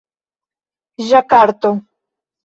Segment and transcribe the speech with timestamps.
[1.09, 1.75] ĝakarto